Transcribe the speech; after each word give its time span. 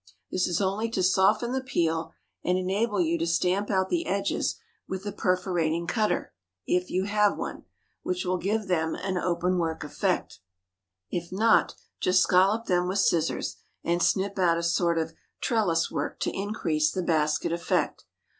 This 0.31 0.47
is 0.47 0.59
only 0.59 0.89
to 0.89 1.03
soften 1.03 1.51
the 1.51 1.61
peel 1.61 2.11
and 2.43 2.57
enable 2.57 2.99
you 2.99 3.19
to 3.19 3.27
stamp 3.27 3.69
out 3.69 3.89
the 3.89 4.07
edges 4.07 4.59
with 4.87 5.05
a 5.05 5.11
perforating 5.11 5.85
cutter, 5.85 6.33
if 6.65 6.89
you 6.89 7.03
have 7.03 7.37
one, 7.37 7.65
which 8.01 8.25
will 8.25 8.39
give 8.39 8.65
them 8.67 8.95
an 8.95 9.15
openwork 9.19 9.83
effect; 9.83 10.39
if 11.11 11.31
not, 11.31 11.75
just 11.99 12.23
scallop 12.23 12.65
them 12.65 12.87
with 12.87 12.97
scissors, 12.97 13.57
and 13.83 14.01
snip 14.01 14.39
out 14.39 14.57
a 14.57 14.63
sort 14.63 14.97
of 14.97 15.13
trellis 15.39 15.91
work 15.91 16.19
to 16.21 16.31
increase 16.35 16.89
the 16.89 17.03
basket 17.03 17.51
effect. 17.51 18.05